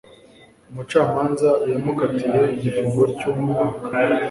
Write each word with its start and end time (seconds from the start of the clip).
Umucamanza 0.69 1.49
yamukatiye 1.71 2.41
igifungo 2.55 3.01
cy’umwaka. 3.17 3.85